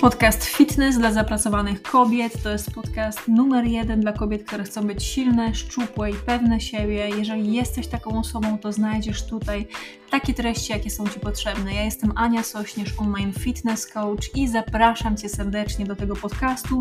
[0.00, 5.04] Podcast Fitness dla zapracowanych kobiet to jest podcast numer jeden dla kobiet, które chcą być
[5.04, 7.08] silne, szczupłe i pewne siebie.
[7.18, 9.66] Jeżeli jesteś taką osobą, to znajdziesz tutaj
[10.10, 11.74] takie treści, jakie są Ci potrzebne.
[11.74, 16.78] Ja jestem Ania Sośnierz, online fitness coach i zapraszam Cię serdecznie do tego podcastu.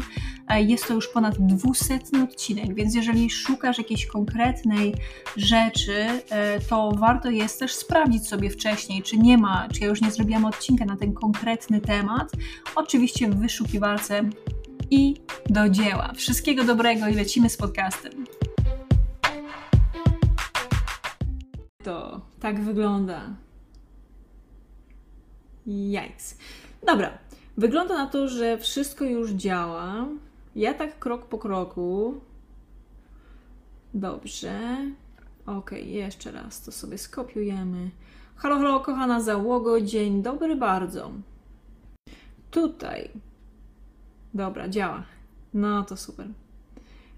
[0.48, 4.96] E, jest to już ponad dwusetny odcinek, więc jeżeli szukasz jakiejś konkretnej
[5.38, 10.02] rzeczy, e, to warto jest też sprawdzić sobie wcześniej, czy nie ma, czy ja już
[10.02, 12.32] nie zrobiłam odcinka na ten konkretny temat.
[12.76, 14.30] Oczywiście w wyszukiwarce
[14.92, 15.16] i
[15.50, 16.14] do dzieła.
[16.16, 18.26] Wszystkiego dobrego i lecimy z podcastem.
[21.84, 23.22] To tak wygląda.
[25.68, 26.38] Jajks.
[26.88, 27.18] Dobra,
[27.58, 30.08] wygląda na to, że wszystko już działa.
[30.56, 32.22] Ja tak krok po kroku.
[33.94, 34.78] Dobrze.
[35.46, 37.92] Ok, jeszcze raz to sobie skopiujemy.
[38.36, 41.12] Halo, halo, kochana załogo, dzień dobry bardzo.
[42.58, 43.10] Tutaj.
[44.34, 45.04] Dobra, działa.
[45.54, 46.28] No to super.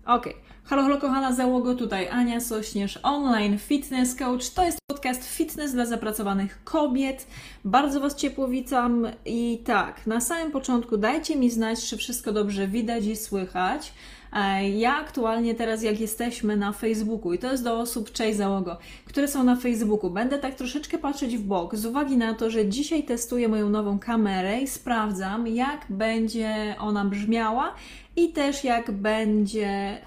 [0.06, 0.30] Ok.
[0.64, 4.50] Halo, halo, kochana załogo, tutaj Ania Sośnierz, online fitness coach.
[4.50, 7.28] To jest podcast Fitness dla zapracowanych kobiet.
[7.66, 12.68] Bardzo Was ciepło witam i tak, na samym początku dajcie mi znać, czy wszystko dobrze
[12.68, 13.94] widać i słychać.
[14.34, 18.78] E, ja aktualnie teraz, jak jesteśmy na Facebooku, i to jest do osób, cześć załogo,
[19.06, 22.70] które są na Facebooku, będę tak troszeczkę patrzeć w bok, z uwagi na to, że
[22.70, 27.74] dzisiaj testuję moją nową kamerę i sprawdzam, jak będzie ona brzmiała
[28.16, 29.98] i też jak będzie,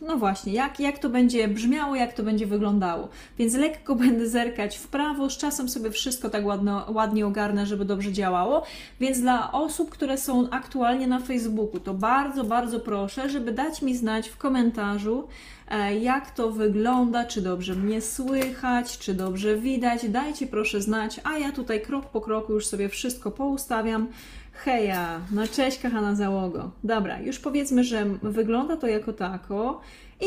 [0.00, 3.08] no właśnie, jak, jak to będzie brzmiało, jak to będzie wyglądało.
[3.38, 7.84] Więc lekko będę zerkać w prawo, z czasem sobie wszystko tak ładno, ładnie ogarnę, żeby
[7.84, 8.62] dobrze działało.
[9.00, 13.96] Więc dla osób, które są aktualnie na Facebooku, to bardzo, bardzo proszę, żeby dać mi
[13.96, 15.28] znać w komentarzu,
[15.68, 20.08] e, jak to wygląda, czy dobrze mnie słychać, czy dobrze widać.
[20.08, 24.08] Dajcie proszę znać, a ja tutaj krok po kroku już sobie wszystko poustawiam
[24.52, 26.70] Heja, no cześć kochana załogo.
[26.84, 29.80] Dobra, już powiedzmy, że wygląda to jako tako.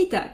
[0.04, 0.30] I tak,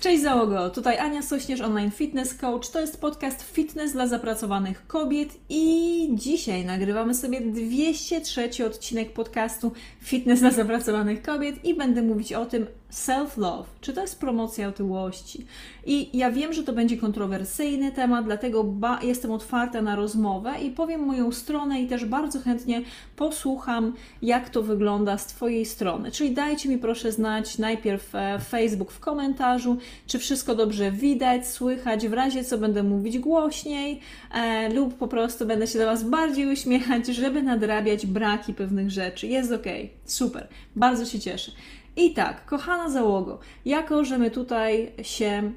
[0.00, 2.70] cześć załogo, tutaj Ania Sośnierz, online fitness coach.
[2.70, 10.40] To jest podcast Fitness dla zapracowanych kobiet i dzisiaj nagrywamy sobie 203 odcinek podcastu Fitness
[10.40, 15.46] dla zapracowanych kobiet i będę mówić o tym, self-love, czy to jest promocja otyłości?
[15.86, 21.00] I ja wiem, że to będzie kontrowersyjny temat, dlatego jestem otwarta na rozmowę i powiem
[21.00, 22.82] moją stronę i też bardzo chętnie
[23.16, 26.10] posłucham, jak to wygląda z Twojej strony.
[26.10, 29.76] Czyli dajcie mi proszę znać najpierw e, Facebook w komentarzu,
[30.06, 34.00] czy wszystko dobrze widać, słychać, w razie co będę mówić głośniej
[34.34, 39.26] e, lub po prostu będę się do Was bardziej uśmiechać, żeby nadrabiać braki pewnych rzeczy.
[39.26, 39.66] Jest ok,
[40.04, 41.52] super, bardzo się cieszę.
[41.96, 45.52] I tak, kochana załogo, jako że my tutaj się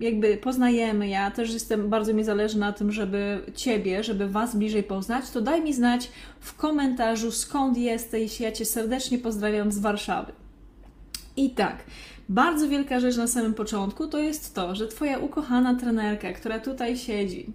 [0.00, 4.82] jakby poznajemy, ja też jestem, bardzo mi zależy na tym, żeby Ciebie, żeby Was bliżej
[4.82, 8.40] poznać, to daj mi znać w komentarzu skąd jesteś.
[8.40, 10.32] Ja Cię serdecznie pozdrawiam z Warszawy.
[11.36, 11.84] I tak,
[12.28, 16.96] bardzo wielka rzecz na samym początku to jest to, że Twoja ukochana trenerka, która tutaj
[16.96, 17.52] siedzi,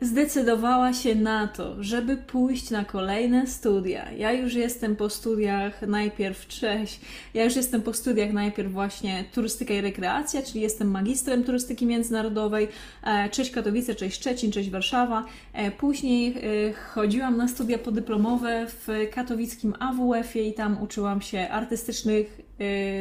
[0.00, 4.12] zdecydowała się na to, żeby pójść na kolejne studia.
[4.12, 7.00] Ja już jestem po studiach najpierw, cześć,
[7.34, 12.68] ja już jestem po studiach najpierw właśnie turystyka i rekreacja, czyli jestem magistrem turystyki międzynarodowej,
[13.04, 15.24] e, cześć Katowice, cześć Szczecin, cześć Warszawa.
[15.52, 22.47] E, później e, chodziłam na studia podyplomowe w katowickim AWF-ie i tam uczyłam się artystycznych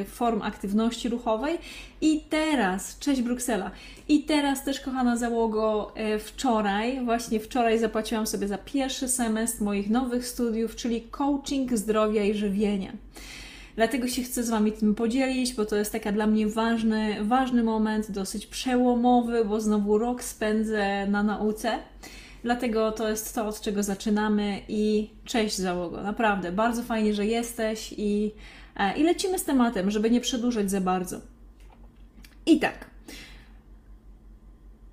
[0.08, 1.58] form aktywności ruchowej.
[2.02, 3.72] I teraz, cześć Bruksela,
[4.10, 9.90] i teraz też, kochana załogo, y, wczoraj, właśnie wczoraj zapłaciłam sobie za pierwszy semestr moich
[9.90, 12.94] nowych studiów, czyli coaching zdrowia i żywienia.
[13.76, 17.64] Dlatego się chcę z Wami tym podzielić, bo to jest taka dla mnie ważny, ważny
[17.64, 21.80] moment, dosyć przełomowy, bo znowu rok spędzę na nauce.
[22.44, 26.04] Dlatego to jest to, od czego zaczynamy i cześć załogo.
[26.04, 28.32] Naprawdę, bardzo fajnie, że jesteś i
[28.98, 31.22] I lecimy z tematem, żeby nie przedłużać za bardzo.
[32.46, 32.86] I tak.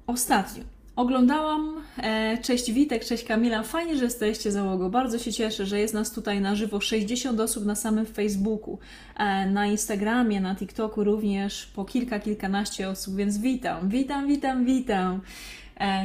[0.06, 0.64] Ostatnio
[0.96, 1.82] oglądałam.
[1.96, 3.62] E, cześć Witek, cześć Kamila.
[3.62, 4.90] Fajnie, że jesteście załogą.
[4.90, 8.78] Bardzo się cieszę, że jest nas tutaj na żywo 60 osób na samym Facebooku,
[9.16, 15.20] e, na Instagramie, na TikToku również po kilka, kilkanaście osób, więc witam, witam, witam, witam.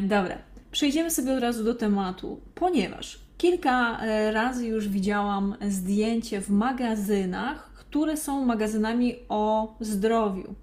[0.03, 0.38] Dobra,
[0.71, 4.00] przejdziemy sobie od razu do tematu, ponieważ kilka
[4.31, 10.53] razy już widziałam zdjęcie w magazynach które są magazynami o zdrowiu.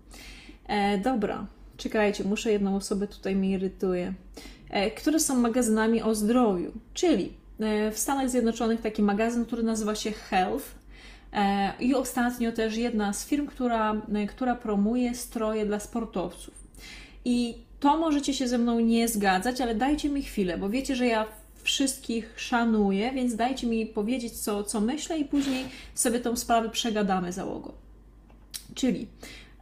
[0.66, 1.46] E, dobra,
[1.76, 4.14] czekajcie, muszę jedną osobę tutaj mi irytuje.
[4.70, 9.94] E, które są magazynami o zdrowiu, czyli e, w Stanach Zjednoczonych taki magazyn, który nazywa
[9.94, 10.74] się Health.
[11.32, 16.54] E, I ostatnio też jedna z firm, która, e, która promuje stroje dla sportowców.
[17.24, 21.06] I to możecie się ze mną nie zgadzać, ale dajcie mi chwilę, bo wiecie, że
[21.06, 21.26] ja
[21.66, 25.64] wszystkich szanuję, więc dajcie mi powiedzieć, co, co myślę, i później
[25.94, 27.72] sobie tą sprawę przegadamy załogą.
[28.74, 29.06] Czyli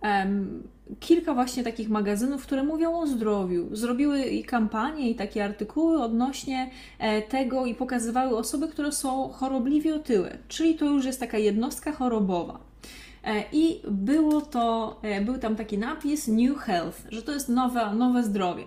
[0.03, 0.63] em,
[1.01, 3.77] kilka właśnie takich magazynów, które mówią o zdrowiu.
[3.77, 9.95] Zrobiły i kampanie, i takie artykuły odnośnie e, tego i pokazywały osoby, które są chorobliwie
[9.95, 12.61] otyłe, czyli to już jest taka jednostka chorobowa.
[13.25, 17.95] E, I było to, e, był tam taki napis New Health, że to jest nowe,
[17.95, 18.65] nowe zdrowie.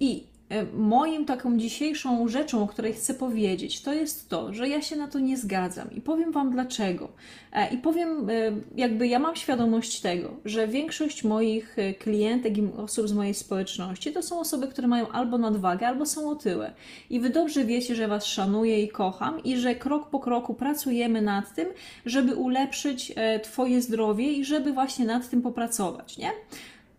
[0.00, 0.29] I
[0.74, 5.08] moim taką dzisiejszą rzeczą, o której chcę powiedzieć, to jest to, że ja się na
[5.08, 7.08] to nie zgadzam i powiem Wam dlaczego.
[7.52, 8.32] E, I powiem, e,
[8.76, 14.22] jakby ja mam świadomość tego, że większość moich klientek i osób z mojej społeczności to
[14.22, 16.72] są osoby, które mają albo nadwagę, albo są otyłe.
[17.10, 21.22] I Wy dobrze wiecie, że Was szanuję i kocham i że krok po kroku pracujemy
[21.22, 21.68] nad tym,
[22.06, 23.12] żeby ulepszyć
[23.42, 26.30] Twoje zdrowie i żeby właśnie nad tym popracować, nie?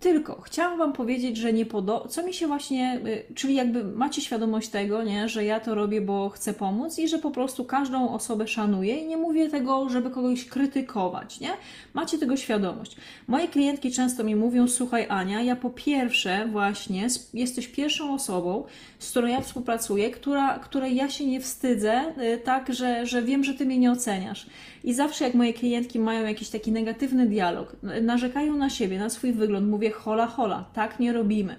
[0.01, 2.99] Tylko chciałam Wam powiedzieć, że nie podoba, co mi się właśnie,
[3.29, 7.07] y, czyli jakby macie świadomość tego, nie, że ja to robię, bo chcę pomóc i
[7.07, 11.49] że po prostu każdą osobę szanuję i nie mówię tego, żeby kogoś krytykować, nie?
[11.93, 12.95] Macie tego świadomość.
[13.27, 18.63] Moje klientki często mi mówią, słuchaj Ania, ja po pierwsze właśnie jesteś pierwszą osobą,
[18.99, 23.43] z którą ja współpracuję, która, której ja się nie wstydzę, y, tak, że, że wiem,
[23.43, 24.45] że Ty mnie nie oceniasz.
[24.83, 29.33] I zawsze jak moje klientki mają jakiś taki negatywny dialog, narzekają na siebie, na swój
[29.33, 31.55] wygląd, mówię hola hola, tak nie robimy.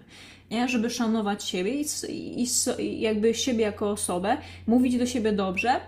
[0.50, 0.68] Nie?
[0.68, 1.84] Żeby szanować siebie i,
[2.42, 2.46] i,
[2.78, 4.36] i jakby siebie jako osobę,
[4.66, 5.80] mówić do siebie dobrze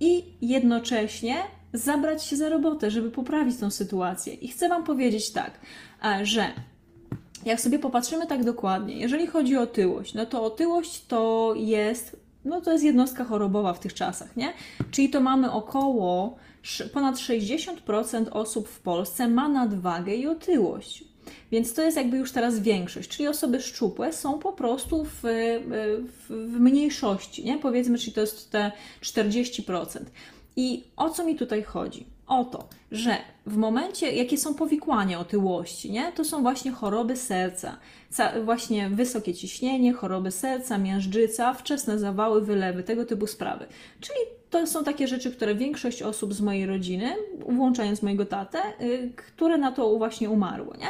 [0.00, 1.36] i jednocześnie
[1.72, 4.34] zabrać się za robotę, żeby poprawić tą sytuację.
[4.34, 5.60] I chcę Wam powiedzieć tak,
[6.22, 6.46] że
[7.44, 12.60] jak sobie popatrzymy tak dokładnie, jeżeli chodzi o otyłość, no to otyłość to jest, no
[12.60, 14.52] to jest jednostka chorobowa w tych czasach, nie?
[14.90, 16.36] Czyli to mamy około
[16.92, 21.09] ponad 60% osób w Polsce ma nadwagę i otyłość.
[21.52, 26.26] Więc to jest jakby już teraz większość, czyli osoby szczupłe są po prostu w, w,
[26.28, 27.58] w mniejszości, nie?
[27.58, 28.72] Powiedzmy, czyli to jest te
[29.02, 30.00] 40%.
[30.56, 32.06] I o co mi tutaj chodzi?
[32.26, 33.16] O to, że
[33.46, 36.12] w momencie, jakie są powikłania otyłości, nie?
[36.12, 37.76] to są właśnie choroby serca,
[38.44, 43.66] właśnie wysokie ciśnienie, choroby serca, miażdżyca, wczesne zawały, wylewy, tego typu sprawy.
[44.00, 44.18] Czyli
[44.50, 47.16] to są takie rzeczy, które większość osób z mojej rodziny,
[47.48, 50.76] włączając mojego tatę, yy, które na to właśnie umarło.
[50.76, 50.88] Nie?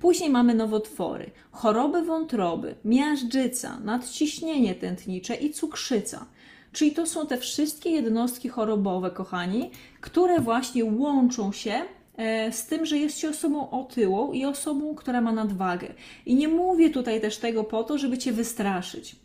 [0.00, 6.26] Później mamy nowotwory, choroby wątroby, miażdżyca, nadciśnienie tętnicze i cukrzyca.
[6.72, 9.70] Czyli to są te wszystkie jednostki chorobowe, kochani,
[10.00, 11.74] które właśnie łączą się
[12.16, 15.94] e, z tym, że jest się osobą otyłą i osobą, która ma nadwagę.
[16.26, 19.16] I nie mówię tutaj też tego po to, żeby cię wystraszyć.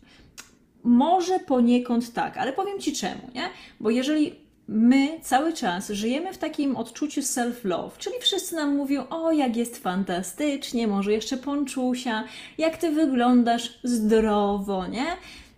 [0.84, 3.48] Może poniekąd tak, ale powiem ci czemu, nie?
[3.80, 9.32] Bo jeżeli my cały czas żyjemy w takim odczuciu self-love, czyli wszyscy nam mówią, o
[9.32, 12.24] jak jest fantastycznie, może jeszcze ponczusia,
[12.58, 15.06] jak ty wyglądasz zdrowo, nie?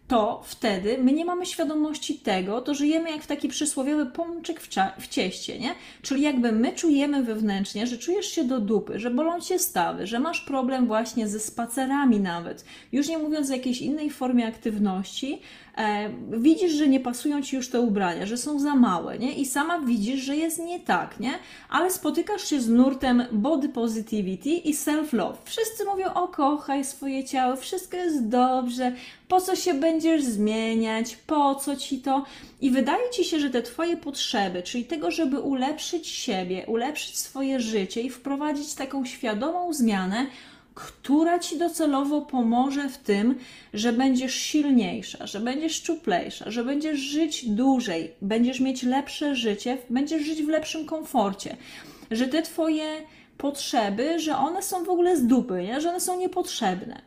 [0.08, 4.68] To wtedy my nie mamy świadomości tego, to żyjemy jak w taki przysłowiowy pączek w,
[5.00, 5.74] w cieście, nie?
[6.02, 10.20] Czyli jakby my czujemy wewnętrznie, że czujesz się do dupy, że bolą cię stawy, że
[10.20, 15.40] masz problem właśnie ze spacerami nawet, już nie mówiąc o jakiejś innej formie aktywności,
[16.30, 19.34] widzisz, że nie pasują ci już te ubrania, że są za małe, nie?
[19.34, 21.32] I sama widzisz, że jest nie tak, nie?
[21.68, 25.34] Ale spotykasz się z nurtem body positivity i self-love.
[25.44, 28.92] Wszyscy mówią, o kochaj swoje ciało, wszystko jest dobrze,
[29.28, 32.24] po co się będziesz zmieniać, po co ci to?
[32.60, 37.60] I wydaje ci się, że te twoje potrzeby, czyli tego, żeby ulepszyć siebie, ulepszyć swoje
[37.60, 40.26] życie i wprowadzić taką świadomą zmianę,
[40.76, 43.34] która ci docelowo pomoże w tym,
[43.74, 50.22] że będziesz silniejsza, że będziesz szczuplejsza, że będziesz żyć dłużej, będziesz mieć lepsze życie, będziesz
[50.22, 51.56] żyć w lepszym komforcie,
[52.10, 52.84] że te twoje
[53.38, 55.80] potrzeby, że one są w ogóle z dupy, nie?
[55.80, 57.02] że one są niepotrzebne.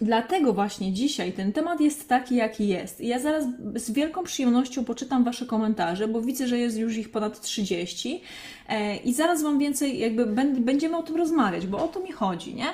[0.00, 3.00] Dlatego właśnie dzisiaj ten temat jest taki, jaki jest.
[3.00, 3.44] I ja zaraz
[3.74, 8.20] z wielką przyjemnością poczytam Wasze komentarze, bo widzę, że jest już ich ponad 30
[8.68, 10.26] e, i zaraz Wam więcej, jakby
[10.60, 12.66] będziemy o tym rozmawiać, bo o to mi chodzi, nie?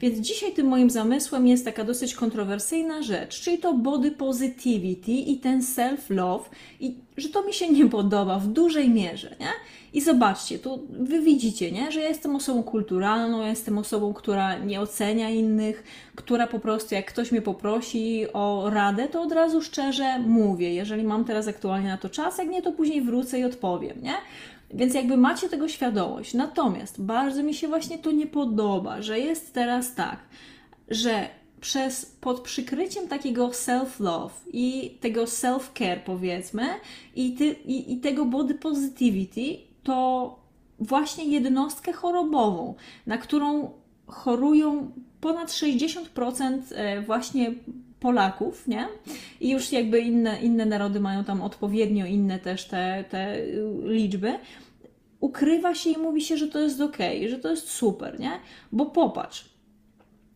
[0.00, 5.38] Więc dzisiaj tym moim zamysłem jest taka dosyć kontrowersyjna rzecz, czyli to body positivity i
[5.38, 6.44] ten self-love,
[6.80, 9.50] i że to mi się nie podoba w dużej mierze, nie?
[9.92, 11.92] I zobaczcie, tu wy widzicie, nie?
[11.92, 16.94] że ja jestem osobą kulturalną, ja jestem osobą, która nie ocenia innych, która po prostu,
[16.94, 21.88] jak ktoś mnie poprosi o radę, to od razu szczerze mówię, jeżeli mam teraz aktualnie
[21.88, 24.14] na to czas, jak nie, to później wrócę i odpowiem, nie?
[24.74, 26.34] Więc jakby macie tego świadomość.
[26.34, 30.18] Natomiast bardzo mi się właśnie to nie podoba, że jest teraz tak,
[30.88, 31.28] że
[31.60, 36.66] przez pod przykryciem takiego self-love i tego self-care powiedzmy
[37.16, 40.38] i, ty, i, i tego body positivity to
[40.78, 42.74] właśnie jednostkę chorobową,
[43.06, 43.70] na którą
[44.06, 47.52] chorują ponad 60% e, właśnie
[48.00, 48.88] Polaków, nie?
[49.40, 53.36] I już jakby inne, inne narody mają tam odpowiednio inne też te, te
[53.84, 54.38] liczby.
[55.20, 58.32] Ukrywa się i mówi się, że to jest ok, że to jest super, nie?
[58.72, 59.47] Bo popatrz,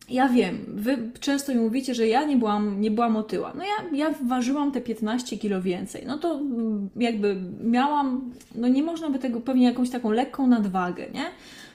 [0.09, 3.53] ja wiem, wy często mi mówicie, że ja nie byłam, nie byłam otyła.
[3.55, 6.03] No ja, ja ważyłam te 15 kilo więcej.
[6.07, 11.05] No to mm, jakby miałam, no nie można by tego pewnie jakąś taką lekką nadwagę,
[11.13, 11.25] nie?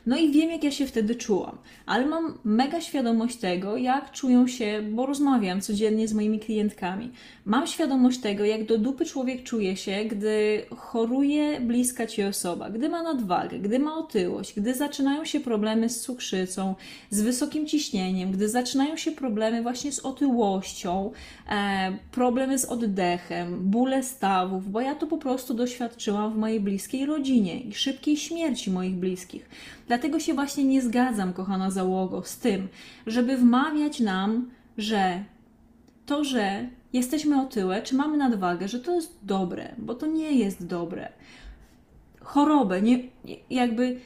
[0.08, 4.46] No i wiem, jak ja się wtedy czułam, ale mam mega świadomość tego, jak czują
[4.46, 7.10] się, bo rozmawiam codziennie z moimi klientkami.
[7.44, 12.88] Mam świadomość tego, jak do dupy człowiek czuje się, gdy choruje bliska ci osoba, gdy
[12.88, 16.74] ma nadwagę, gdy ma otyłość, gdy zaczynają się problemy z cukrzycą,
[17.10, 21.12] z wysokim ciśnieniem, gdy zaczynają się problemy właśnie z otyłością,
[21.50, 27.06] e, problemy z oddechem, bóle stawów, bo ja to po prostu doświadczyłam w mojej bliskiej
[27.06, 29.48] rodzinie i szybkiej śmierci moich bliskich.
[29.88, 32.68] Dlatego się właśnie nie zgadzam, kochana załogo, z tym,
[33.06, 35.24] żeby wmawiać nam, że
[36.06, 40.66] to, że jesteśmy otyłe, czy mamy nadwagę, że to jest dobre, bo to nie jest
[40.66, 41.08] dobre.
[42.20, 42.98] Chorobę, nie,
[43.50, 44.00] jakby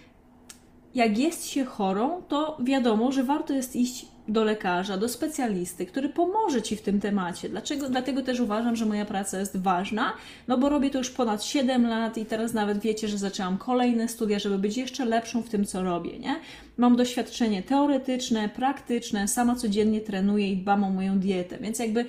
[0.95, 6.09] jak jest się chorą, to wiadomo, że warto jest iść do lekarza, do specjalisty, który
[6.09, 7.49] pomoże Ci w tym temacie.
[7.49, 7.89] Dlaczego?
[7.89, 10.13] Dlatego też uważam, że moja praca jest ważna,
[10.49, 14.09] no bo robię to już ponad 7 lat i teraz nawet wiecie, że zaczęłam kolejne
[14.09, 16.37] studia, żeby być jeszcze lepszą w tym, co robię, nie?
[16.77, 22.07] Mam doświadczenie teoretyczne, praktyczne, sama codziennie trenuję i dbam o moją dietę, więc jakby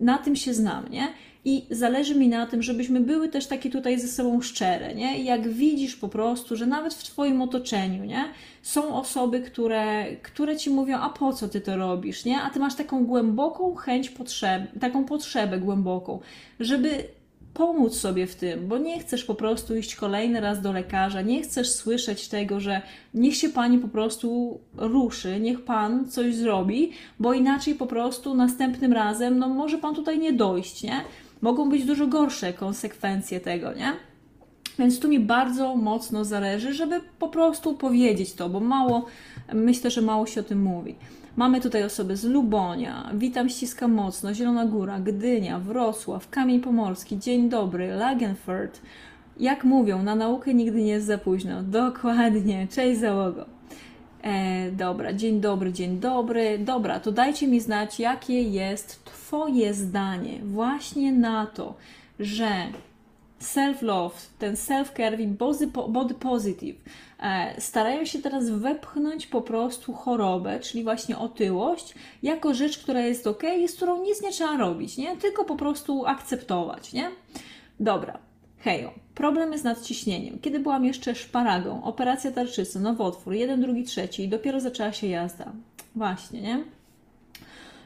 [0.00, 1.08] na tym się znam, nie?
[1.44, 5.18] I zależy mi na tym, żebyśmy były też takie tutaj ze sobą szczere, nie?
[5.18, 8.24] I jak widzisz po prostu, że nawet w Twoim otoczeniu, nie?
[8.62, 12.40] Są osoby, które, które Ci mówią, a po co Ty to robisz, nie?
[12.40, 16.20] A Ty masz taką głęboką chęć, potrzeb, taką potrzebę głęboką,
[16.60, 17.04] żeby
[17.54, 21.42] pomóc sobie w tym, bo nie chcesz po prostu iść kolejny raz do lekarza, nie
[21.42, 22.82] chcesz słyszeć tego, że
[23.14, 28.92] niech się pani po prostu ruszy, niech pan coś zrobi, bo inaczej po prostu następnym
[28.92, 31.00] razem, no może pan tutaj nie dojść, nie?
[31.40, 33.92] Mogą być dużo gorsze konsekwencje tego, nie?
[34.78, 39.06] Więc tu mi bardzo mocno zależy, żeby po prostu powiedzieć to, bo mało,
[39.52, 40.94] myślę, że mało się o tym mówi.
[41.36, 47.48] Mamy tutaj osoby z Lubonia, witam, ściskam mocno, Zielona Góra, Gdynia, Wrocław, Kamień Pomorski, dzień
[47.48, 48.80] dobry, Lagenfurt.
[49.40, 51.62] Jak mówią, na naukę nigdy nie jest za późno.
[51.82, 53.46] Dokładnie, cześć załogo.
[54.22, 56.58] E, dobra, dzień dobry, dzień dobry.
[56.58, 61.74] Dobra, to dajcie mi znać, jakie jest Twoje zdanie właśnie na to,
[62.20, 62.48] że
[63.44, 65.26] self-love, ten self-care i
[65.88, 66.76] body positive
[67.22, 73.26] e, starają się teraz wepchnąć po prostu chorobę, czyli właśnie otyłość, jako rzecz, która jest
[73.26, 75.16] ok z którą nic nie trzeba robić, nie?
[75.16, 77.10] Tylko po prostu akceptować, nie?
[77.80, 78.18] Dobra,
[78.58, 78.92] hejo.
[79.14, 80.38] Problem jest nad ciśnieniem.
[80.38, 85.52] Kiedy byłam jeszcze szparagą, operacja tarczycy, nowotwór, jeden, drugi, trzeci i dopiero zaczęła się jazda.
[85.96, 86.64] Właśnie, nie?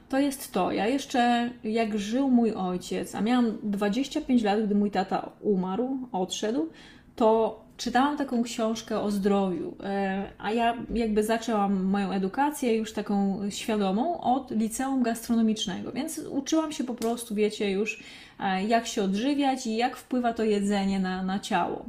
[0.08, 0.72] To jest to.
[0.72, 6.68] Ja jeszcze, jak żył mój ojciec, a miałam 25 lat, gdy mój tata umarł, odszedł,
[7.16, 13.40] to czytałam taką książkę o zdrowiu, e, a ja jakby zaczęłam moją edukację już taką
[13.50, 18.02] świadomą od liceum gastronomicznego, więc uczyłam się po prostu, wiecie, już
[18.40, 21.84] e, jak się odżywiać i jak wpływa to jedzenie na, na ciało.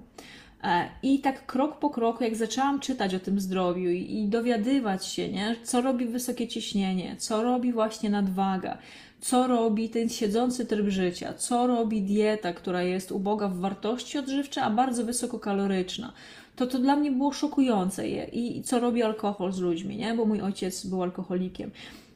[0.63, 5.29] E, I tak krok po kroku, jak zaczęłam czytać o tym zdrowiu i, dowiadywać się,
[5.29, 8.77] nie, co robi wysokie ciśnienie, co robi właśnie nadwaga,
[9.19, 14.61] co robi ten siedzący tryb życia, co robi dieta, która jest uboga w wartości odżywcze,
[14.61, 16.13] a bardzo wysokokaloryczna.
[16.55, 20.13] To to dla mnie było szokujące i, i co robi alkohol z ludźmi, nie?
[20.13, 21.71] bo mój ojciec był alkoholikiem.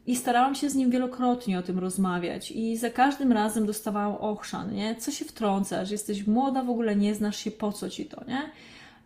[0.08, 4.74] I starałam się z nim wielokrotnie o tym rozmawiać i za każdym razem dostawałam ochrzan,
[4.74, 4.96] nie?
[4.96, 5.92] Co się wtrącasz?
[5.92, 8.42] Jesteś młoda, w ogóle nie znasz się, po co ci to, nie?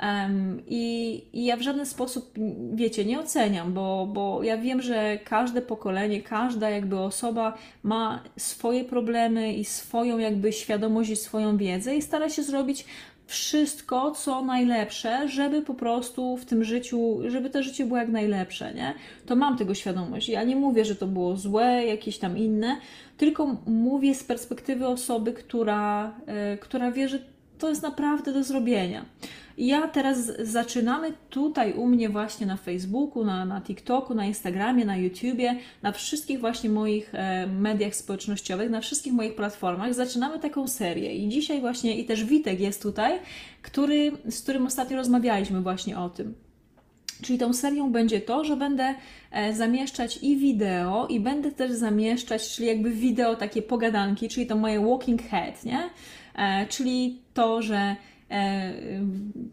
[0.03, 2.33] Um, i, I ja w żaden sposób,
[2.73, 8.85] wiecie, nie oceniam, bo, bo ja wiem, że każde pokolenie, każda jakby osoba ma swoje
[8.85, 12.85] problemy i swoją jakby świadomość i swoją wiedzę i stara się zrobić
[13.27, 18.74] wszystko, co najlepsze, żeby po prostu w tym życiu, żeby to życie było jak najlepsze,
[18.74, 18.93] nie?
[19.25, 20.29] To mam tego świadomość.
[20.29, 22.77] Ja nie mówię, że to było złe, jakieś tam inne,
[23.17, 26.13] tylko mówię z perspektywy osoby, która,
[26.51, 27.19] yy, która wie, że
[27.59, 29.05] to jest naprawdę do zrobienia.
[29.57, 34.97] Ja teraz zaczynamy tutaj u mnie właśnie na Facebooku, na, na TikToku, na Instagramie, na
[34.97, 39.93] YouTubie, na wszystkich właśnie moich e, mediach społecznościowych, na wszystkich moich platformach.
[39.93, 43.19] Zaczynamy taką serię i dzisiaj właśnie i też Witek jest tutaj,
[43.61, 46.33] który, z którym ostatnio rozmawialiśmy właśnie o tym.
[47.21, 48.95] Czyli tą serią będzie to, że będę
[49.31, 54.55] e, zamieszczać i wideo, i będę też zamieszczać, czyli jakby wideo takie pogadanki, czyli to
[54.55, 55.89] moje walking head, nie?
[56.38, 57.96] E, czyli to, że
[58.32, 58.74] E,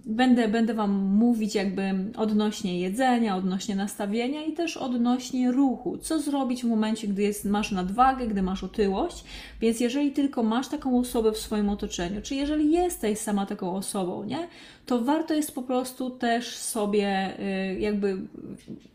[0.07, 1.83] Będę, będę Wam mówić jakby
[2.17, 5.99] odnośnie jedzenia, odnośnie nastawienia i też odnośnie ruchu.
[5.99, 9.25] Co zrobić w momencie, gdy jest, masz nadwagę, gdy masz otyłość.
[9.61, 14.25] Więc jeżeli tylko masz taką osobę w swoim otoczeniu, czy jeżeli jesteś sama taką osobą,
[14.25, 14.49] nie,
[14.87, 17.39] to warto jest po prostu też sobie
[17.75, 18.17] y, jakby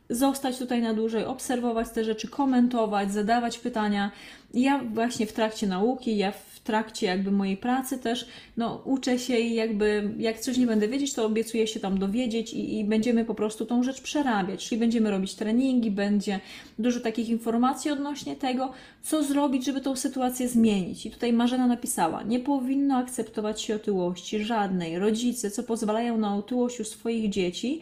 [0.09, 4.11] zostać tutaj na dłużej, obserwować te rzeczy, komentować, zadawać pytania.
[4.53, 9.37] Ja właśnie w trakcie nauki, ja w trakcie jakby mojej pracy też, no uczę się
[9.37, 13.25] i jakby jak coś nie będę wiedzieć, to obiecuję się tam dowiedzieć i, i będziemy
[13.25, 16.39] po prostu tą rzecz przerabiać, czyli będziemy robić treningi, będzie
[16.79, 18.71] dużo takich informacji odnośnie tego,
[19.03, 21.05] co zrobić, żeby tą sytuację zmienić.
[21.05, 24.99] I tutaj Marzena napisała, nie powinno akceptować się otyłości żadnej.
[24.99, 27.81] Rodzice, co pozwalają na otyłość u swoich dzieci,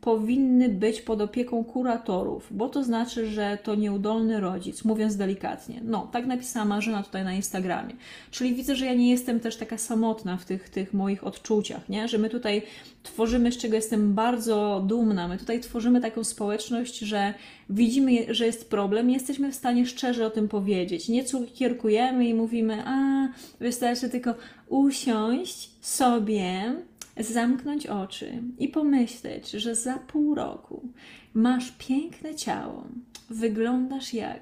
[0.00, 5.80] powinny być pod opieką kuratorów, bo to znaczy, że to nieudolny rodzic, mówiąc delikatnie.
[5.84, 7.94] No, tak napisała Marzena tutaj na Instagramie.
[8.30, 12.08] Czyli widzę, że ja nie jestem też taka samotna w tych, tych moich odczuciach, nie?
[12.08, 12.62] że my tutaj
[13.02, 17.34] tworzymy, z czego jestem bardzo dumna, my tutaj tworzymy taką społeczność, że
[17.70, 21.08] widzimy, że jest problem i jesteśmy w stanie szczerze o tym powiedzieć.
[21.08, 23.28] Nie cukierkujemy i mówimy, a
[23.60, 24.34] wystarczy tylko
[24.68, 26.74] usiąść sobie
[27.16, 30.88] zamknąć oczy i pomyśleć, że za pół roku
[31.34, 32.84] masz piękne ciało,
[33.30, 34.40] wyglądasz jak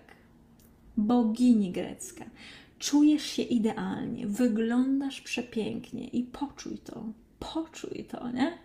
[0.97, 2.25] bogini grecka,
[2.79, 7.05] czujesz się idealnie, wyglądasz przepięknie i poczuj to.
[7.55, 8.59] Poczuj to, nie?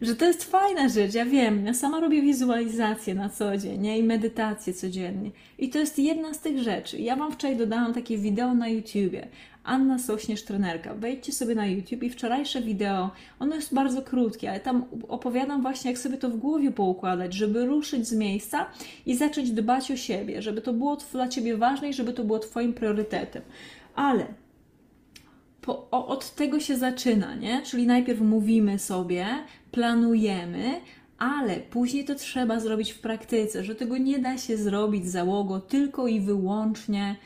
[0.00, 1.66] Że to jest fajna rzecz, ja wiem.
[1.66, 3.98] Ja sama robię wizualizację na co dzień nie?
[3.98, 5.30] i medytację codziennie.
[5.58, 6.98] I to jest jedna z tych rzeczy.
[6.98, 9.28] Ja Wam wczoraj dodałam takie wideo na YouTubie.
[9.64, 10.94] Anna Sośnierz, trenerka.
[10.94, 15.90] Wejdźcie sobie na YouTube i wczorajsze wideo, ono jest bardzo krótkie, ale tam opowiadam właśnie,
[15.90, 18.66] jak sobie to w głowie poukładać, żeby ruszyć z miejsca
[19.06, 22.38] i zacząć dbać o siebie, żeby to było dla Ciebie ważne i żeby to było
[22.38, 23.42] Twoim priorytetem.
[23.94, 24.26] Ale
[25.60, 27.62] po, o, od tego się zaczyna, nie?
[27.62, 29.26] Czyli najpierw mówimy sobie,
[29.70, 30.80] planujemy,
[31.18, 36.06] ale później to trzeba zrobić w praktyce, że tego nie da się zrobić załogo tylko
[36.08, 37.16] i wyłącznie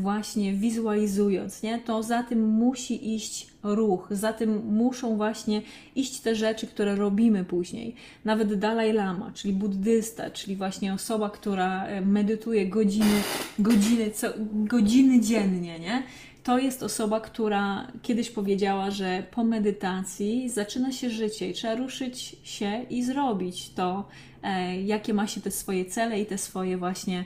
[0.00, 1.78] właśnie wizualizując, nie?
[1.78, 5.62] to za tym musi iść ruch, za tym muszą właśnie
[5.96, 7.94] iść te rzeczy, które robimy później.
[8.24, 13.22] Nawet Dalai Lama, czyli buddysta, czyli właśnie osoba, która e, medytuje godziny,
[13.58, 16.02] godziny, co, godziny dziennie, nie?
[16.42, 22.36] to jest osoba, która kiedyś powiedziała, że po medytacji zaczyna się życie i trzeba ruszyć
[22.42, 24.08] się i zrobić to,
[24.42, 27.24] e, jakie ma się te swoje cele i te swoje właśnie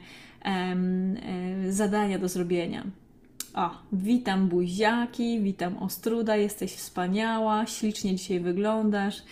[1.69, 2.85] zadania do zrobienia.
[3.55, 9.23] O, witam buziaki, witam Ostruda, jesteś wspaniała, ślicznie dzisiaj wyglądasz.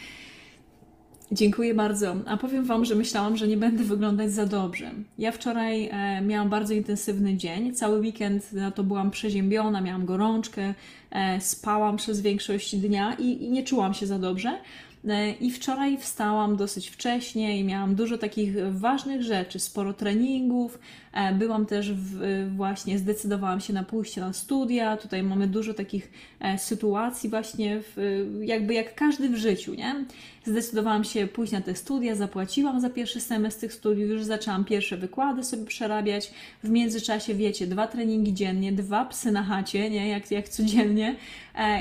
[1.32, 2.16] Dziękuję bardzo.
[2.26, 4.90] A powiem Wam, że myślałam, że nie będę wyglądać za dobrze.
[5.18, 7.74] Ja wczoraj e, miałam bardzo intensywny dzień.
[7.74, 10.74] Cały weekend na to byłam przeziębiona, miałam gorączkę,
[11.10, 14.58] e, spałam przez większość dnia i, i nie czułam się za dobrze.
[15.06, 20.78] E, I wczoraj wstałam dosyć wcześnie i miałam dużo takich ważnych rzeczy, sporo treningów.
[21.12, 22.20] E, byłam też w,
[22.56, 24.96] właśnie, zdecydowałam się na pójście na studia.
[24.96, 27.96] Tutaj mamy dużo takich e, sytuacji, właśnie w,
[28.40, 30.04] jakby jak każdy w życiu, nie?
[30.46, 34.96] Zdecydowałam się pójść na te studia, zapłaciłam za pierwszy semestr tych studiów, już zaczęłam pierwsze
[34.96, 36.30] wykłady sobie przerabiać.
[36.64, 40.08] W międzyczasie, wiecie, dwa treningi dziennie, dwa psy na chacie, nie?
[40.08, 41.16] Jak, jak codziennie.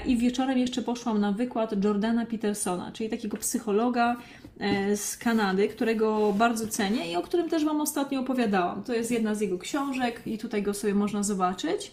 [0.06, 4.16] I wieczorem jeszcze poszłam na wykład Jordana Petersona, czyli takiego psychologa
[4.60, 8.84] e, z Kanady, którego bardzo cenię i o którym też Wam ostatnio opowiadałam.
[8.84, 11.92] To jest jedna z jego książek i tutaj go sobie można zobaczyć.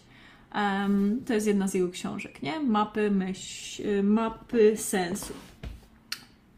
[0.54, 2.60] Um, to jest jedna z jego książek, nie?
[2.60, 5.32] Mapy, myśl, mapy sensu.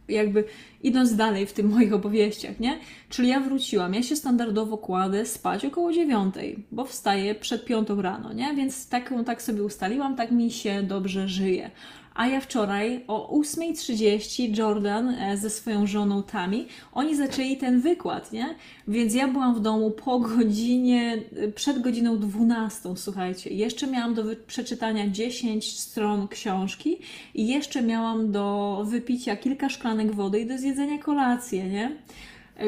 [0.09, 0.45] Jakby
[0.83, 2.79] idąc dalej w tych moich opowieściach, nie?
[3.09, 8.33] Czyli ja wróciłam, ja się standardowo kładę spać około dziewiątej, bo wstaję przed piątą rano,
[8.33, 8.55] nie?
[8.55, 11.71] Więc tak, tak sobie ustaliłam, tak mi się dobrze żyje.
[12.15, 18.33] A ja wczoraj o 8.30 Jordan e, ze swoją żoną Tami, oni zaczęli ten wykład,
[18.33, 18.55] nie?
[18.89, 23.51] Więc ja byłam w domu po godzinie, e, przed godziną 12, słuchajcie.
[23.51, 26.99] Jeszcze miałam do przeczytania 10 stron książki
[27.35, 31.97] i jeszcze miałam do wypicia kilka szklanek wody i do zjedzenia kolację, nie?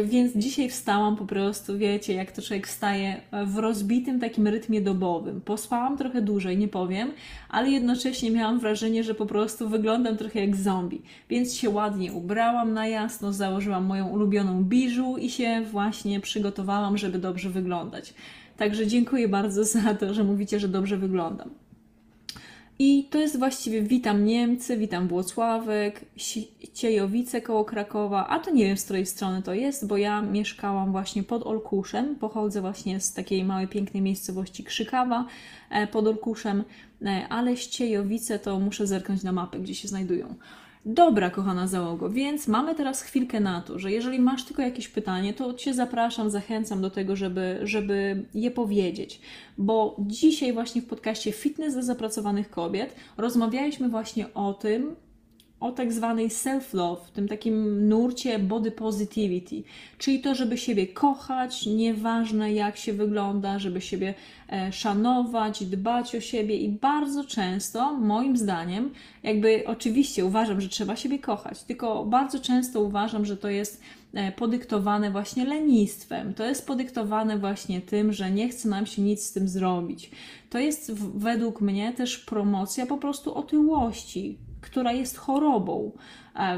[0.04, 5.40] Więc dzisiaj wstałam po prostu, wiecie, jak to człowiek wstaje w rozbitym takim rytmie dobowym.
[5.40, 7.12] Pospałam trochę dłużej, nie powiem,
[7.48, 11.02] ale jednocześnie miałam wrażenie, że po prostu wyglądam trochę jak zombie.
[11.30, 17.18] Więc się ładnie ubrałam na jasno, założyłam moją ulubioną biżu i się właśnie przygotowałam, żeby
[17.18, 18.14] dobrze wyglądać.
[18.56, 21.65] Także dziękuję bardzo za to, że mówicie, że dobrze wyglądam.
[22.78, 26.00] I to jest właściwie witam Niemcy, witam Włocławek,
[26.74, 30.92] Ciejowice koło Krakowa, a to nie wiem z której strony to jest, bo ja mieszkałam
[30.92, 35.26] właśnie pod Olkuszem, pochodzę właśnie z takiej małej, pięknej miejscowości Krzykawa
[35.70, 36.64] e, pod Olkuszem,
[37.02, 40.34] e, ale Ściejowice to muszę zerknąć na mapę, gdzie się znajdują.
[40.88, 45.34] Dobra, kochana załogo, więc mamy teraz chwilkę na to, że jeżeli masz tylko jakieś pytanie,
[45.34, 49.20] to Cię zapraszam, zachęcam do tego, żeby, żeby je powiedzieć.
[49.58, 54.96] Bo dzisiaj właśnie w podcaście Fitness dla zapracowanych kobiet rozmawialiśmy właśnie o tym,
[55.60, 59.62] o tak zwanej self-love, tym takim nurcie body positivity,
[59.98, 64.14] czyli to, żeby siebie kochać, nieważne jak się wygląda, żeby siebie
[64.52, 68.90] e, szanować, dbać o siebie i bardzo często, moim zdaniem,
[69.22, 73.80] jakby oczywiście uważam, że trzeba siebie kochać, tylko bardzo często uważam, że to jest
[74.14, 79.24] e, podyktowane właśnie lenistwem, to jest podyktowane właśnie tym, że nie chce nam się nic
[79.24, 80.10] z tym zrobić.
[80.50, 85.92] To jest według mnie też promocja po prostu otyłości, która jest chorobą.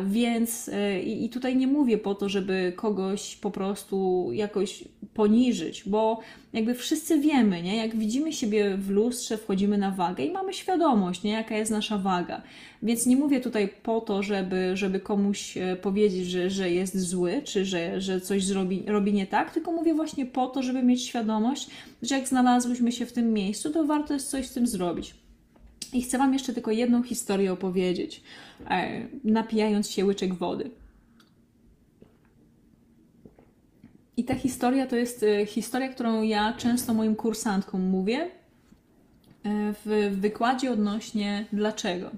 [0.05, 6.21] Więc e, i tutaj nie mówię po to, żeby kogoś po prostu jakoś poniżyć, bo
[6.53, 7.77] jakby wszyscy wiemy, nie?
[7.77, 11.33] Jak widzimy siebie w lustrze, wchodzimy na wagę i mamy świadomość, nie?
[11.33, 12.43] Jaka jest nasza waga.
[12.83, 17.43] Więc nie mówię tutaj po to, żeby, żeby komuś e, powiedzieć, że, że jest zły,
[17.45, 21.03] czy że, że coś zrobi, robi nie tak, tylko mówię właśnie po to, żeby mieć
[21.03, 21.71] świadomość,
[22.03, 25.15] że jak znalazłyśmy się w tym miejscu, to warto jest coś z tym zrobić.
[25.93, 28.23] I chcę Wam jeszcze tylko jedną historię opowiedzieć,
[28.71, 30.71] e, napijając się łyczek wody.
[34.17, 38.29] I ta historia to jest e, historia, którą ja często moim kursantkom mówię e,
[39.85, 42.11] w wykładzie odnośnie dlaczego.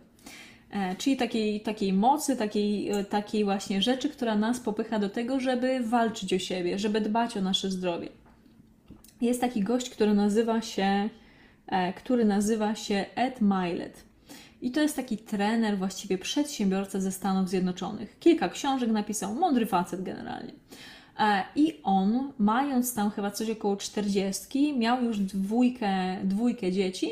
[0.98, 6.34] Czyli takiej, takiej mocy, takiej, takiej właśnie rzeczy, która nas popycha do tego, żeby walczyć
[6.34, 8.08] o siebie, żeby dbać o nasze zdrowie.
[9.20, 11.08] Jest taki gość, który nazywa się
[11.96, 14.04] który nazywa się Ed Milet.
[14.62, 18.18] I to jest taki trener, właściwie przedsiębiorca ze Stanów Zjednoczonych.
[18.18, 20.52] Kilka książek napisał, mądry facet generalnie.
[21.18, 27.10] E, I on, mając tam chyba coś około 40, miał już dwójkę, dwójkę dzieci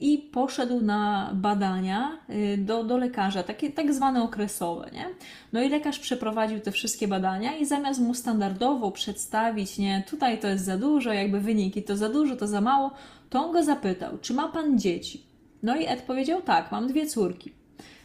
[0.00, 5.06] i poszedł na badania y, do, do lekarza, takie tak zwane okresowe, nie?
[5.52, 10.48] No i lekarz przeprowadził te wszystkie badania i zamiast mu standardowo przedstawić, nie, tutaj to
[10.48, 12.90] jest za dużo, jakby wyniki to za dużo, to za mało,
[13.30, 15.22] to on go zapytał, czy ma pan dzieci?
[15.62, 17.52] No i Ed powiedział, tak, mam dwie córki.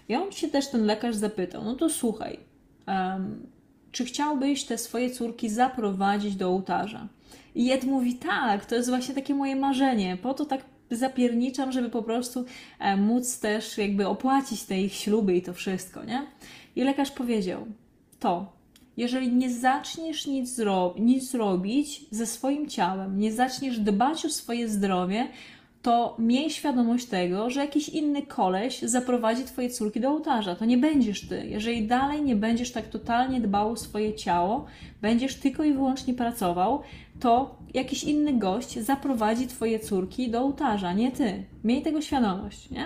[0.09, 2.39] I on się też ten lekarz zapytał, no to słuchaj,
[2.87, 3.47] um,
[3.91, 7.07] czy chciałbyś te swoje córki zaprowadzić do ołtarza?
[7.55, 11.89] I Ed mówi, tak, to jest właśnie takie moje marzenie, po to tak zapierniczam, żeby
[11.89, 12.45] po prostu
[12.79, 16.27] e, móc też jakby opłacić te ich śluby i to wszystko, nie?
[16.75, 17.65] I lekarz powiedział,
[18.19, 18.55] to
[18.97, 24.69] jeżeli nie zaczniesz nic, zro nic robić ze swoim ciałem, nie zaczniesz dbać o swoje
[24.69, 25.27] zdrowie,
[25.85, 30.55] to miej świadomość tego, że jakiś inny koleś zaprowadzi Twoje córki do ołtarza.
[30.55, 31.47] To nie będziesz Ty.
[31.47, 34.65] Jeżeli dalej nie będziesz tak totalnie dbał o swoje ciało,
[35.01, 36.81] będziesz tylko i wyłącznie pracował,
[37.19, 41.43] to jakiś inny gość zaprowadzi Twoje córki do ołtarza, nie Ty.
[41.63, 42.85] Miej tego świadomość, nie?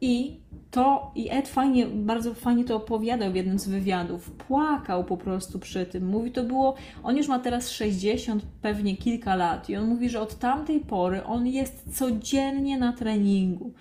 [0.00, 0.36] I
[0.76, 4.30] to i Ed fajnie, bardzo fajnie to opowiadał w jednym z wywiadów.
[4.30, 6.06] Płakał po prostu przy tym.
[6.06, 10.20] Mówi, to było, on już ma teraz 60, pewnie kilka lat i on mówi, że
[10.20, 13.72] od tamtej pory on jest codziennie na treningu.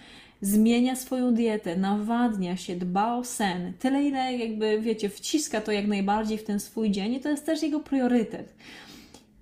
[0.41, 3.73] Zmienia swoją dietę, nawadnia się, dba o sen.
[3.79, 7.45] Tyle, ile jakby, wiecie, wciska to jak najbardziej w ten swój dzień i to jest
[7.45, 8.55] też jego priorytet.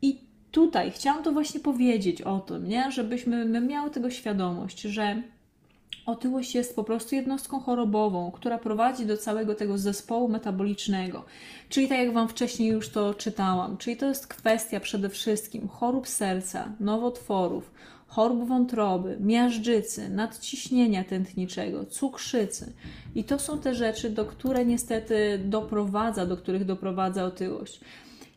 [0.01, 0.17] I
[0.51, 2.91] tutaj chciałam to właśnie powiedzieć o tym, nie?
[2.91, 5.23] żebyśmy my miały tego świadomość, że
[6.05, 11.25] Otyłość jest po prostu jednostką chorobową, która prowadzi do całego tego zespołu metabolicznego.
[11.69, 16.07] Czyli tak jak Wam wcześniej już to czytałam, czyli to jest kwestia przede wszystkim chorób
[16.07, 17.71] serca, nowotworów,
[18.07, 22.73] chorób wątroby, miażdżycy, nadciśnienia tętniczego, cukrzycy.
[23.15, 27.79] I to są te rzeczy, do które niestety doprowadza, do których doprowadza otyłość.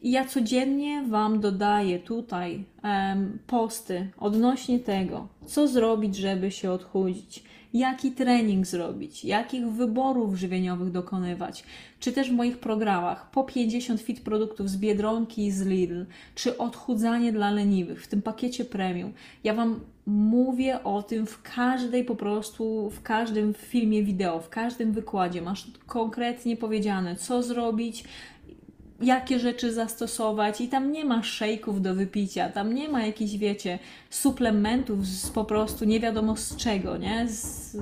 [0.02, 7.42] I ja codziennie Wam dodaję tutaj um, posty odnośnie tego, co zrobić, żeby się odchudzić
[7.78, 11.64] jaki trening zrobić, jakich wyborów żywieniowych dokonywać,
[12.00, 16.04] czy też w moich programach po 50 fit produktów z Biedronki i z Lidl,
[16.34, 19.12] czy odchudzanie dla leniwych w tym pakiecie premium.
[19.44, 24.92] Ja Wam mówię o tym w każdej po prostu, w każdym filmie wideo, w każdym
[24.92, 25.42] wykładzie.
[25.42, 28.04] Masz konkretnie powiedziane, co zrobić,
[29.00, 33.78] jakie rzeczy zastosować i tam nie ma szejków do wypicia, tam nie ma jakichś, wiecie,
[34.10, 37.28] suplementów z po prostu nie wiadomo z czego, nie?
[37.28, 37.76] Z,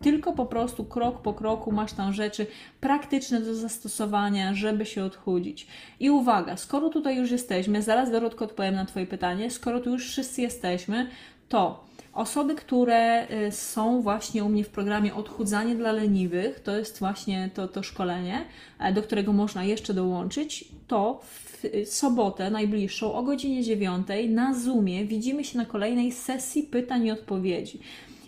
[0.00, 2.46] tylko po prostu krok po kroku masz tam rzeczy
[2.80, 5.66] praktyczne do zastosowania, żeby się odchudzić.
[6.00, 10.08] I uwaga, skoro tutaj już jesteśmy, zaraz Dorotko odpowiem na Twoje pytanie, skoro tu już
[10.08, 11.06] wszyscy jesteśmy,
[11.48, 16.98] to Osoby, które y, są właśnie u mnie w programie Odchudzanie dla leniwych, to jest
[16.98, 18.44] właśnie to, to szkolenie,
[18.78, 25.04] e, do którego można jeszcze dołączyć, to w sobotę najbliższą o godzinie 9 na Zoomie
[25.04, 27.80] widzimy się na kolejnej sesji pytań i odpowiedzi.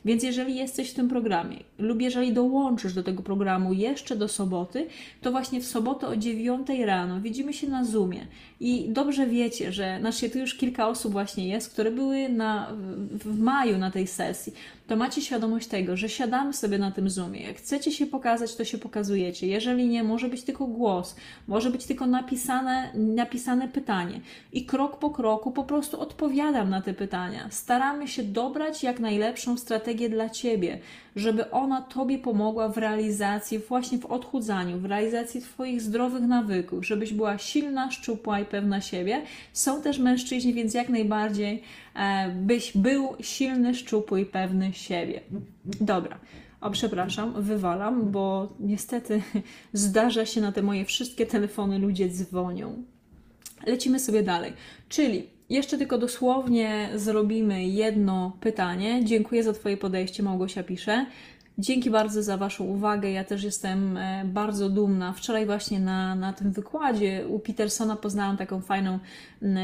[0.05, 4.87] Więc jeżeli jesteś w tym programie lub jeżeli dołączysz do tego programu jeszcze do soboty,
[5.21, 8.27] to właśnie w sobotę o 9 rano widzimy się na Zoomie.
[8.61, 12.73] I dobrze wiecie, że znaczy tu już kilka osób właśnie jest, które były na,
[13.11, 14.53] w maju na tej sesji.
[14.87, 17.43] To macie świadomość tego, że siadamy sobie na tym Zoomie.
[17.43, 19.47] Jak chcecie się pokazać, to się pokazujecie.
[19.47, 21.17] Jeżeli nie, może być tylko głos,
[21.49, 24.21] może być tylko napisane, napisane pytanie.
[24.53, 27.49] I krok po kroku po prostu odpowiadam na te pytania.
[27.51, 30.79] Staramy się dobrać jak najlepszą strategię dla Ciebie,
[31.17, 37.13] żeby ona Tobie pomogła w realizacji, właśnie w odchudzaniu, w realizacji Twoich zdrowych nawyków, żebyś
[37.13, 39.23] była silna, szczupła i pewna siebie.
[39.53, 41.63] Są też mężczyźni, więc jak najbardziej
[41.95, 45.21] e, byś był silny, szczupły i pewny siebie.
[45.65, 46.19] Dobra.
[46.61, 49.23] O, przepraszam, wywalam, bo niestety
[49.73, 52.83] zdarza się na te moje wszystkie telefony, ludzie dzwonią.
[53.67, 54.53] Lecimy sobie dalej.
[54.89, 59.05] Czyli jeszcze tylko dosłownie zrobimy jedno pytanie.
[59.05, 61.07] Dziękuję za Twoje podejście, Małgosia pisze.
[61.59, 63.11] Dzięki bardzo za Waszą uwagę.
[63.11, 65.13] Ja też jestem e, bardzo dumna.
[65.13, 68.99] Wczoraj właśnie na, na tym wykładzie u Petersona poznałam taką fajną,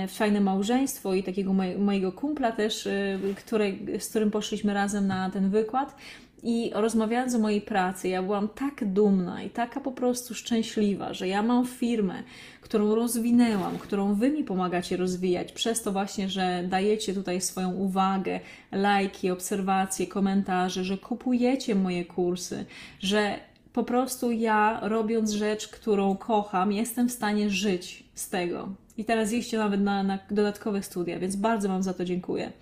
[0.08, 5.50] fajne małżeństwo i takiego mojego kumpla też, e, który, z którym poszliśmy razem na ten
[5.50, 5.96] wykład.
[6.42, 11.28] I rozmawiając o mojej pracy, ja byłam tak dumna i taka po prostu szczęśliwa, że
[11.28, 12.22] ja mam firmę,
[12.60, 18.40] którą rozwinęłam, którą Wy mi pomagacie rozwijać, przez to właśnie, że dajecie tutaj swoją uwagę,
[18.72, 22.64] lajki, obserwacje, komentarze, że kupujecie moje kursy,
[23.00, 23.38] że
[23.72, 28.68] po prostu ja, robiąc rzecz, którą kocham, jestem w stanie żyć z tego.
[28.96, 32.52] I teraz iście nawet na, na dodatkowe studia, więc bardzo Wam za to dziękuję.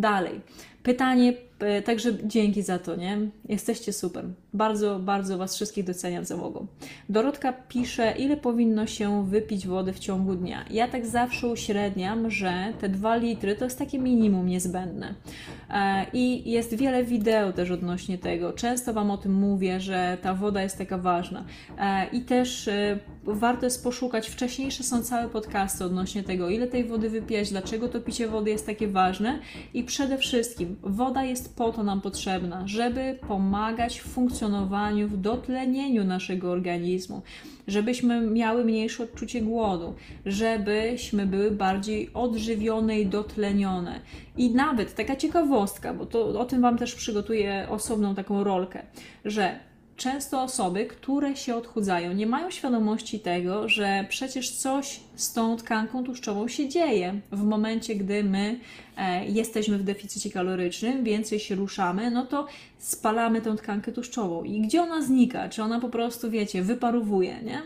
[0.00, 0.40] Dalej.
[0.82, 3.18] Pytanie, e, także dzięki za to, nie?
[3.48, 4.24] Jesteście super.
[4.54, 6.66] Bardzo, bardzo Was wszystkich doceniam za mogą.
[7.08, 10.64] Dorotka pisze, ile powinno się wypić wody w ciągu dnia.
[10.70, 15.14] Ja tak zawsze uśredniam, że te dwa litry to jest takie minimum niezbędne.
[15.70, 18.52] E, I jest wiele wideo też odnośnie tego.
[18.52, 21.44] Często Wam o tym mówię, że ta woda jest taka ważna.
[21.78, 22.70] E, I też
[23.24, 28.00] warto jest poszukać, wcześniejsze są całe podcasty odnośnie tego, ile tej wody wypijać, dlaczego to
[28.00, 29.38] picie wody jest takie ważne
[29.74, 36.04] i przede wszystkim woda jest po to nam potrzebna, żeby pomagać w funkcjonowaniu, w dotlenieniu
[36.04, 37.22] naszego organizmu,
[37.66, 39.94] żebyśmy miały mniejsze odczucie głodu,
[40.26, 44.00] żebyśmy były bardziej odżywione i dotlenione.
[44.36, 48.82] I nawet taka ciekawostka, bo to o tym Wam też przygotuję osobną taką rolkę,
[49.24, 49.69] że
[50.00, 56.04] często osoby, które się odchudzają, nie mają świadomości tego, że przecież coś z tą tkanką
[56.04, 58.60] tłuszczową się dzieje w momencie, gdy my
[58.96, 62.46] e, jesteśmy w deficycie kalorycznym, więcej się ruszamy, no to
[62.78, 64.44] spalamy tę tkankę tłuszczową.
[64.44, 65.48] I gdzie ona znika?
[65.48, 67.62] Czy ona po prostu, wiecie, wyparowuje, nie?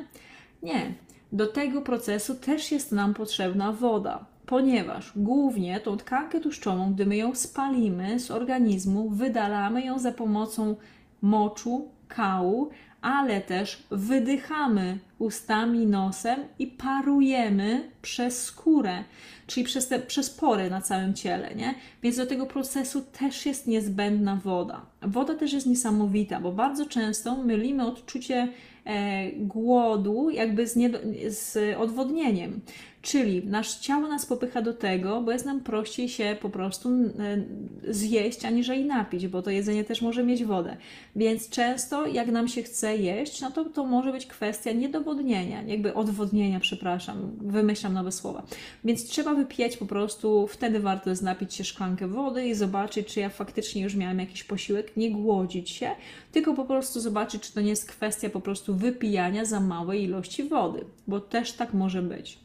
[0.63, 0.95] Nie.
[1.33, 7.17] Do tego procesu też jest nam potrzebna woda ponieważ głównie tą tkankę tłuszczową, gdy my
[7.17, 10.77] ją spalimy z organizmu, wydalamy ją za pomocą
[11.23, 12.71] moczu, kału,
[13.05, 19.05] ale też wydychamy ustami, nosem i parujemy przez skórę,
[19.47, 21.75] czyli przez, te, przez pory na całym ciele, nie?
[22.03, 24.87] Więc do tego procesu też jest niezbędna woda.
[25.03, 28.49] Woda też jest niesamowita, bo bardzo często mylimy odczucie
[28.85, 30.91] e, głodu jakby z, nie,
[31.29, 32.61] z odwodnieniem.
[33.05, 37.45] Czyli nasze ciało nas popycha do tego, bo jest nam prościej się po prostu e,
[37.89, 40.77] zjeść, aniżeli napić, bo to jedzenie też może mieć wodę.
[41.17, 45.95] Więc często, jak nam się chce jeść, no to to może być kwestia niedowodnienia, jakby
[45.95, 48.43] odwodnienia, przepraszam, wymyślam nowe słowa.
[48.85, 53.21] Więc trzeba wypijać po prostu, wtedy warto jest napić się szklankę wody i zobaczyć, czy
[53.21, 55.91] ja faktycznie już miałem jakiś posiłek, nie głodzić się,
[56.33, 60.43] tylko po prostu zobaczyć, czy to nie jest kwestia po prostu wypijania za małej ilości
[60.43, 62.44] wody, bo też tak może być.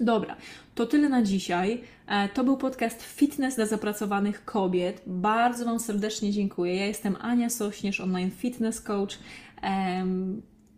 [0.00, 0.36] Dobra,
[0.74, 1.80] to tyle na dzisiaj.
[2.06, 5.02] E, to był podcast Fitness dla zapracowanych kobiet.
[5.06, 6.76] Bardzo Wam serdecznie dziękuję.
[6.76, 9.18] Ja jestem Ania Sośnierz, online fitness coach.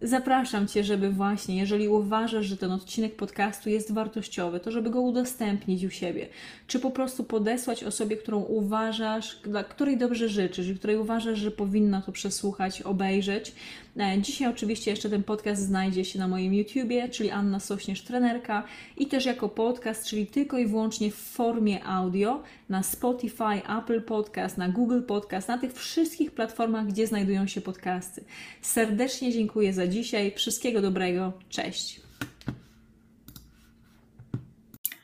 [0.03, 5.01] Zapraszam Cię, żeby właśnie, jeżeli uważasz, że ten odcinek podcastu jest wartościowy, to żeby go
[5.01, 6.29] udostępnić u siebie,
[6.67, 11.51] czy po prostu podesłać osobie, którą uważasz, dla której dobrze życzysz i której uważasz, że
[11.51, 13.53] powinna to przesłuchać, obejrzeć.
[13.99, 18.65] E, dzisiaj oczywiście jeszcze ten podcast znajdzie się na moim YouTubie, czyli Anna Sośnierz Trenerka
[18.97, 24.59] i też jako podcast, czyli tylko i wyłącznie w formie audio na Spotify, Apple Podcast,
[24.59, 28.25] na Google Podcast, na tych wszystkich platformach, gdzie znajdują się podcasty.
[28.63, 30.33] Serdecznie dziękuję za dzisiaj.
[30.37, 31.33] Wszystkiego dobrego.
[31.49, 32.01] Cześć.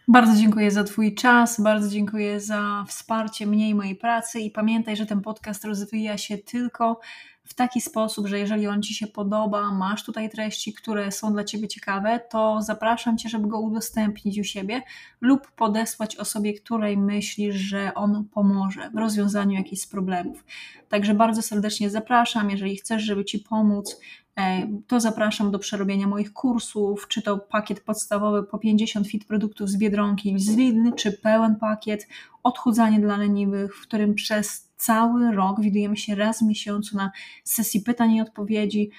[0.08, 4.96] Bardzo dziękuję za Twój czas, bardzo dziękuję za wsparcie mnie i mojej pracy i pamiętaj,
[4.96, 7.00] że ten podcast rozwija się tylko
[7.44, 11.44] w taki sposób, że jeżeli on Ci się podoba, masz tutaj treści, które są dla
[11.44, 14.82] Ciebie ciekawe, to zapraszam Cię, żeby go udostępnić u siebie
[15.20, 20.44] lub podesłać osobie, której myślisz, że on pomoże w rozwiązaniu jakichś problemów.
[20.88, 24.00] Także bardzo serdecznie zapraszam, jeżeli chcesz, żeby Ci pomóc,
[24.36, 29.68] e, to zapraszam do przerobienia moich kursów, czy to pakiet podstawowy po 50 fit produktów
[29.68, 32.06] z Biedronki z Lidl, czy pełen pakiet
[32.44, 37.10] odchudzanie dla leniwych, w którym przez cały rok widujemy się raz w miesiącu na
[37.44, 38.90] sesji pytań i odpowiedzi.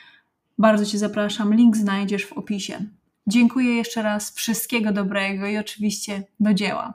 [0.58, 2.86] Bardzo Cię zapraszam, link znajdziesz w opisie.
[3.28, 6.94] Dziękuję jeszcze raz, wszystkiego dobrego i oczywiście do dzieła.